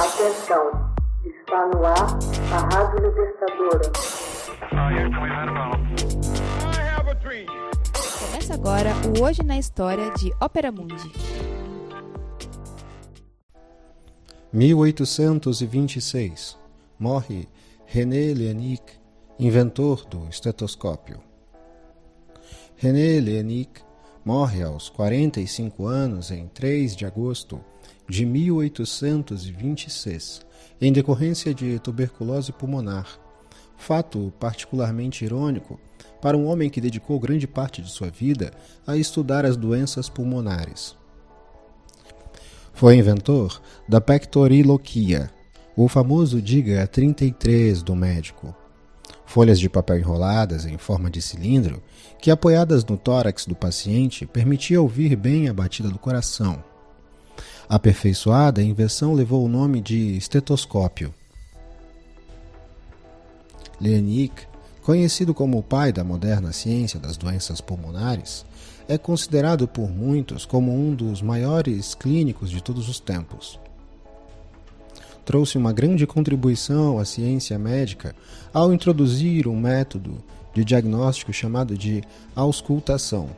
Atenção, 0.00 0.64
está 1.26 1.66
no 1.66 1.84
ar 1.84 2.18
a 2.54 2.58
Rádio 2.74 3.06
Libertadora. 3.06 3.92
Começa 8.18 8.54
agora 8.54 8.94
o 9.06 9.22
Hoje 9.22 9.42
na 9.42 9.58
História 9.58 10.10
de 10.12 10.32
Ópera 10.40 10.72
Mundi. 10.72 11.12
1826. 14.50 16.56
Morre 16.98 17.46
René 17.84 18.32
Leanic, 18.32 18.94
inventor 19.38 20.06
do 20.06 20.26
estetoscópio. 20.30 21.20
René 22.74 23.20
Leanic 23.20 23.82
morre 24.24 24.62
aos 24.62 24.88
45 24.88 25.86
anos 25.86 26.30
em 26.30 26.48
3 26.48 26.96
de 26.96 27.04
agosto 27.04 27.62
de 28.10 28.26
1826, 28.26 30.44
em 30.80 30.92
decorrência 30.92 31.54
de 31.54 31.78
tuberculose 31.78 32.50
pulmonar. 32.50 33.06
Fato 33.76 34.32
particularmente 34.40 35.24
irônico 35.24 35.78
para 36.20 36.36
um 36.36 36.48
homem 36.48 36.68
que 36.68 36.80
dedicou 36.80 37.20
grande 37.20 37.46
parte 37.46 37.80
de 37.80 37.88
sua 37.88 38.10
vida 38.10 38.52
a 38.84 38.96
estudar 38.96 39.46
as 39.46 39.56
doenças 39.56 40.08
pulmonares. 40.08 40.96
Foi 42.72 42.96
inventor 42.96 43.62
da 43.88 44.00
pectoriloquia, 44.00 45.30
o 45.76 45.86
famoso 45.86 46.42
diga 46.42 46.84
33 46.88 47.80
do 47.82 47.94
médico. 47.94 48.52
Folhas 49.24 49.60
de 49.60 49.68
papel 49.68 49.98
enroladas 49.98 50.66
em 50.66 50.76
forma 50.76 51.08
de 51.08 51.22
cilindro 51.22 51.80
que, 52.20 52.32
apoiadas 52.32 52.84
no 52.84 52.98
tórax 52.98 53.46
do 53.46 53.54
paciente, 53.54 54.26
permitia 54.26 54.82
ouvir 54.82 55.14
bem 55.14 55.48
a 55.48 55.54
batida 55.54 55.88
do 55.88 55.98
coração. 55.98 56.64
Aperfeiçoada, 57.70 58.60
a 58.60 58.64
invenção 58.64 59.14
levou 59.14 59.44
o 59.44 59.48
nome 59.48 59.80
de 59.80 60.16
estetoscópio. 60.16 61.14
Leanic, 63.80 64.42
conhecido 64.82 65.32
como 65.32 65.56
o 65.56 65.62
pai 65.62 65.92
da 65.92 66.02
moderna 66.02 66.50
ciência 66.50 66.98
das 66.98 67.16
doenças 67.16 67.60
pulmonares, 67.60 68.44
é 68.88 68.98
considerado 68.98 69.68
por 69.68 69.88
muitos 69.88 70.44
como 70.44 70.74
um 70.74 70.92
dos 70.92 71.22
maiores 71.22 71.94
clínicos 71.94 72.50
de 72.50 72.60
todos 72.60 72.88
os 72.88 72.98
tempos. 72.98 73.56
Trouxe 75.24 75.56
uma 75.56 75.72
grande 75.72 76.08
contribuição 76.08 76.98
à 76.98 77.04
ciência 77.04 77.56
médica 77.56 78.16
ao 78.52 78.74
introduzir 78.74 79.46
um 79.46 79.54
método 79.54 80.18
de 80.52 80.64
diagnóstico 80.64 81.32
chamado 81.32 81.78
de 81.78 82.02
auscultação 82.34 83.30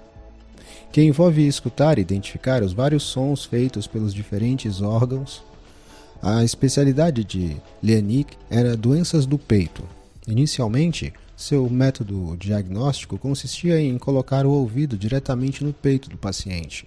que 0.91 1.03
envolve 1.03 1.47
escutar 1.47 1.98
e 1.98 2.03
identificar 2.03 2.62
os 2.62 2.73
vários 2.73 3.03
sons 3.03 3.45
feitos 3.45 3.87
pelos 3.87 4.12
diferentes 4.12 4.81
órgãos. 4.81 5.42
A 6.23 6.45
especialidade 6.45 7.25
de 7.25 7.56
Leanic 7.83 8.37
era 8.51 8.77
doenças 8.77 9.27
do 9.27 9.39
peito. 9.39 9.83
Inicialmente, 10.27 11.12
seu 11.37 11.69
método 11.69 12.37
diagnóstico 12.37 13.19
consistia 13.19 13.81
em 13.81 13.98
colocar 13.98 14.47
o 14.47 14.51
ouvido 14.51 14.97
diretamente 14.97 15.64
no 15.64 15.73
peito 15.73 16.09
do 16.09 16.17
paciente. 16.17 16.86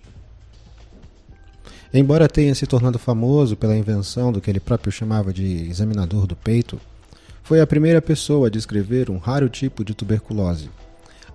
Embora 1.94 2.28
tenha 2.28 2.54
se 2.56 2.66
tornado 2.66 3.00
famoso 3.00 3.56
pela 3.56 3.76
invenção 3.76 4.32
do 4.32 4.40
que 4.40 4.50
ele 4.50 4.60
próprio 4.60 4.92
chamava 4.92 5.34
de 5.34 5.68
examinador 5.70 6.28
do 6.28 6.36
peito, 6.36 6.80
foi 7.44 7.62
a 7.62 7.68
primeira 7.68 8.02
pessoa 8.02 8.48
a 8.48 8.50
descrever 8.50 9.10
um 9.10 9.18
raro 9.18 9.48
tipo 9.48 9.84
de 9.84 9.94
tuberculose, 9.94 10.70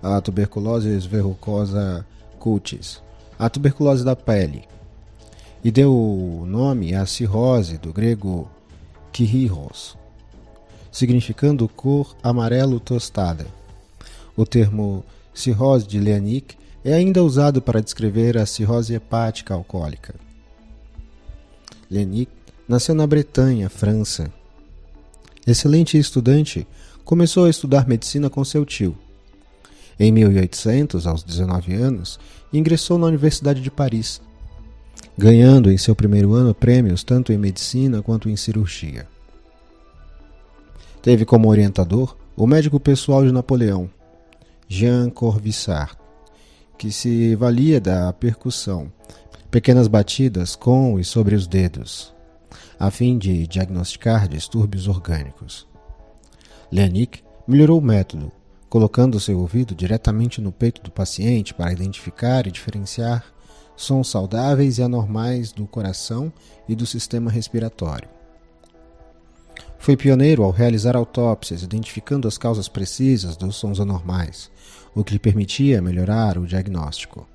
a 0.03 0.19
tuberculose 0.19 0.89
verrucosa 1.07 2.05
a 3.37 3.49
tuberculose 3.49 4.03
da 4.03 4.15
pele, 4.15 4.67
e 5.63 5.71
deu 5.71 5.93
o 5.93 6.45
nome 6.45 6.93
à 6.95 7.05
cirrose, 7.05 7.77
do 7.77 7.93
grego 7.93 8.49
kirros, 9.11 9.97
significando 10.91 11.67
cor 11.67 12.15
amarelo 12.23 12.79
tostada. 12.79 13.45
O 14.35 14.45
termo 14.45 15.03
cirrose 15.33 15.85
de 15.87 15.99
Leanic 15.99 16.55
é 16.83 16.93
ainda 16.93 17.23
usado 17.23 17.61
para 17.61 17.81
descrever 17.81 18.37
a 18.37 18.45
cirrose 18.45 18.93
hepática 18.93 19.53
alcoólica. 19.53 20.15
Leanic 21.89 22.31
nasceu 22.67 22.95
na 22.95 23.05
Bretanha, 23.05 23.69
França. 23.69 24.31
Excelente 25.45 25.97
estudante, 25.97 26.67
começou 27.03 27.45
a 27.45 27.49
estudar 27.49 27.87
medicina 27.87 28.29
com 28.29 28.43
seu 28.45 28.65
tio, 28.65 28.97
em 30.01 30.11
1800, 30.11 31.05
aos 31.05 31.21
19 31.23 31.75
anos, 31.75 32.19
ingressou 32.51 32.97
na 32.97 33.05
Universidade 33.05 33.61
de 33.61 33.69
Paris, 33.69 34.19
ganhando 35.15 35.71
em 35.71 35.77
seu 35.77 35.95
primeiro 35.95 36.33
ano 36.33 36.55
prêmios 36.55 37.03
tanto 37.03 37.31
em 37.31 37.37
medicina 37.37 38.01
quanto 38.01 38.27
em 38.27 38.35
cirurgia. 38.35 39.07
Teve 41.03 41.23
como 41.23 41.47
orientador 41.47 42.17
o 42.35 42.47
médico 42.47 42.79
pessoal 42.79 43.23
de 43.23 43.31
Napoleão, 43.31 43.87
Jean 44.67 45.07
Corvisart, 45.11 45.95
que 46.79 46.91
se 46.91 47.35
valia 47.35 47.79
da 47.79 48.11
percussão, 48.11 48.91
pequenas 49.51 49.87
batidas 49.87 50.55
com 50.55 50.99
e 50.99 51.03
sobre 51.03 51.35
os 51.35 51.45
dedos, 51.45 52.11
a 52.79 52.89
fim 52.89 53.19
de 53.19 53.45
diagnosticar 53.45 54.27
distúrbios 54.27 54.87
orgânicos. 54.87 55.67
Leanic 56.71 57.21
melhorou 57.47 57.77
o 57.77 57.83
método, 57.83 58.31
colocando 58.71 59.19
seu 59.19 59.37
ouvido 59.37 59.75
diretamente 59.75 60.39
no 60.39 60.49
peito 60.49 60.81
do 60.81 60.89
paciente 60.89 61.53
para 61.53 61.73
identificar 61.73 62.47
e 62.47 62.51
diferenciar 62.51 63.25
sons 63.75 64.07
saudáveis 64.09 64.77
e 64.77 64.81
anormais 64.81 65.51
do 65.51 65.67
coração 65.67 66.31
e 66.69 66.73
do 66.73 66.85
sistema 66.85 67.29
respiratório. 67.29 68.07
Foi 69.77 69.97
pioneiro 69.97 70.41
ao 70.41 70.51
realizar 70.51 70.95
autópsias, 70.95 71.63
identificando 71.63 72.29
as 72.29 72.37
causas 72.37 72.69
precisas 72.69 73.35
dos 73.35 73.57
sons 73.57 73.77
anormais, 73.81 74.49
o 74.95 75.03
que 75.03 75.11
lhe 75.11 75.19
permitia 75.19 75.81
melhorar 75.81 76.37
o 76.37 76.47
diagnóstico. 76.47 77.27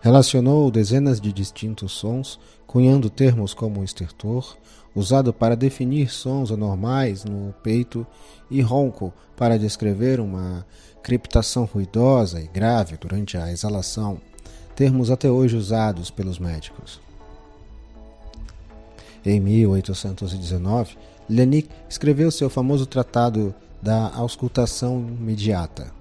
Relacionou 0.00 0.72
dezenas 0.72 1.20
de 1.20 1.32
distintos 1.32 1.92
sons, 1.92 2.40
cunhando 2.72 3.10
termos 3.10 3.52
como 3.52 3.84
estertor, 3.84 4.56
usado 4.94 5.30
para 5.30 5.54
definir 5.54 6.10
sons 6.10 6.50
anormais 6.50 7.22
no 7.22 7.52
peito, 7.62 8.06
e 8.50 8.62
ronco 8.62 9.12
para 9.36 9.58
descrever 9.58 10.18
uma 10.18 10.66
crepitação 11.02 11.66
ruidosa 11.66 12.40
e 12.40 12.46
grave 12.46 12.96
durante 12.96 13.36
a 13.36 13.52
exalação, 13.52 14.18
termos 14.74 15.10
até 15.10 15.30
hoje 15.30 15.54
usados 15.54 16.10
pelos 16.10 16.38
médicos. 16.38 16.98
Em 19.22 19.38
1819, 19.38 20.96
Lenik 21.28 21.68
escreveu 21.90 22.30
seu 22.30 22.48
famoso 22.48 22.86
tratado 22.86 23.54
da 23.82 24.10
auscultação 24.14 24.98
imediata, 24.98 25.92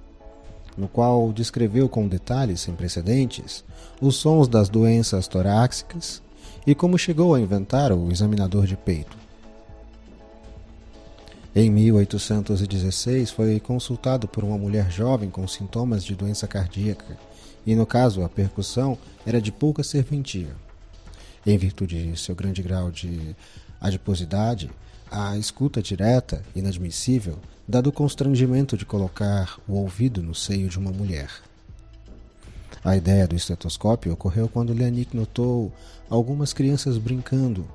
no 0.77 0.87
qual 0.87 1.33
descreveu 1.33 1.89
com 1.89 2.07
detalhes 2.07 2.61
sem 2.61 2.73
precedentes 2.75 3.61
os 3.99 4.15
sons 4.15 4.47
das 4.47 4.69
doenças 4.69 5.27
torácicas 5.27 6.21
e 6.65 6.75
como 6.75 6.97
chegou 6.97 7.33
a 7.33 7.39
inventar 7.39 7.91
o 7.91 8.11
examinador 8.11 8.65
de 8.65 8.77
peito. 8.77 9.17
Em 11.53 11.69
1816, 11.69 13.31
foi 13.31 13.59
consultado 13.59 14.27
por 14.27 14.43
uma 14.43 14.57
mulher 14.57 14.89
jovem 14.89 15.29
com 15.29 15.45
sintomas 15.47 16.03
de 16.03 16.15
doença 16.15 16.47
cardíaca, 16.47 17.17
e 17.65 17.75
no 17.75 17.85
caso 17.85 18.23
a 18.23 18.29
percussão 18.29 18.97
era 19.25 19.41
de 19.41 19.51
pouca 19.51 19.83
serventia. 19.83 20.55
Em 21.45 21.57
virtude 21.57 22.11
de 22.11 22.17
seu 22.17 22.35
grande 22.35 22.61
grau 22.63 22.89
de 22.89 23.35
adiposidade, 23.81 24.69
a 25.09 25.37
escuta 25.37 25.81
direta, 25.81 26.41
inadmissível, 26.55 27.37
dado 27.67 27.87
o 27.87 27.91
constrangimento 27.91 28.77
de 28.77 28.85
colocar 28.85 29.59
o 29.67 29.73
ouvido 29.73 30.23
no 30.23 30.33
seio 30.33 30.69
de 30.69 30.79
uma 30.79 30.91
mulher. 30.91 31.29
A 32.83 32.95
ideia 32.95 33.27
do 33.27 33.35
estetoscópio 33.35 34.11
ocorreu 34.11 34.49
quando 34.49 34.73
Leanic 34.73 35.15
notou 35.15 35.71
algumas 36.09 36.51
crianças 36.51 36.97
brincando, 36.97 37.67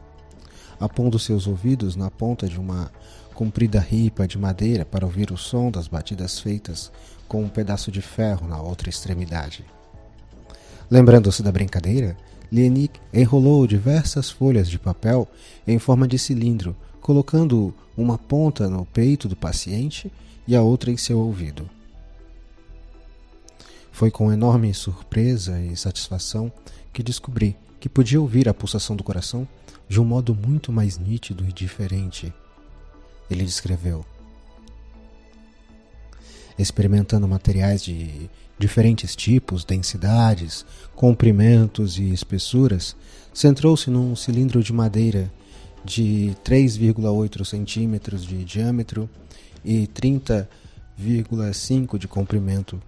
apondo 0.81 1.19
seus 1.19 1.47
ouvidos 1.47 1.95
na 1.95 2.11
ponta 2.11 2.49
de 2.49 2.59
uma 2.59 2.91
comprida 3.33 3.79
ripa 3.79 4.27
de 4.27 4.37
madeira 4.37 4.85
para 4.85 5.07
ouvir 5.07 5.31
o 5.31 5.37
som 5.37 5.71
das 5.71 5.87
batidas 5.87 6.41
feitas 6.41 6.91
com 7.29 7.43
um 7.43 7.49
pedaço 7.49 7.93
de 7.93 8.03
ferro 8.03 8.49
na 8.49 8.61
outra 8.61 8.89
extremidade. 8.89 9.65
Lembrando-se 10.91 11.43
da 11.43 11.53
brincadeira, 11.53 12.17
Leanic 12.51 12.99
enrolou 13.13 13.67
diversas 13.67 14.31
folhas 14.31 14.69
de 14.69 14.79
papel 14.79 15.29
em 15.67 15.79
forma 15.79 16.09
de 16.09 16.19
cilindro, 16.19 16.75
colocando 17.01 17.73
uma 17.97 18.19
ponta 18.19 18.69
no 18.69 18.85
peito 18.85 19.29
do 19.29 19.37
paciente 19.37 20.11
e 20.49 20.57
a 20.57 20.63
outra 20.63 20.91
em 20.91 20.97
seu 20.97 21.19
ouvido. 21.19 21.76
Foi 23.97 24.11
com 24.11 24.31
enorme 24.31 24.75
surpresa 24.75 25.59
e 25.59 25.75
satisfação 25.75 26.53
que 26.93 27.03
descobri 27.03 27.57
que 27.81 27.89
podia 27.89 28.21
ouvir 28.21 28.47
a 28.47 28.53
pulsação 28.53 28.95
do 28.95 29.03
coração 29.03 29.49
de 29.89 29.99
um 29.99 30.05
modo 30.05 30.35
muito 30.35 30.71
mais 30.71 30.99
nítido 30.99 31.49
e 31.49 31.51
diferente. 31.51 32.31
Ele 33.31 33.43
descreveu. 33.43 34.05
Experimentando 36.59 37.27
materiais 37.27 37.83
de 37.83 38.29
diferentes 38.59 39.17
tipos, 39.17 39.65
densidades, 39.65 40.67
comprimentos 40.95 41.99
e 41.99 42.13
espessuras, 42.13 42.95
centrou-se 43.33 43.89
num 43.89 44.15
cilindro 44.15 44.63
de 44.63 44.75
madeira 44.75 45.33
de 45.83 46.37
3,8 46.45 47.47
centímetros 47.47 48.27
de 48.27 48.45
diâmetro 48.45 49.09
e 49.65 49.87
30,5 49.87 51.97
de 51.97 52.07
comprimento, 52.07 52.79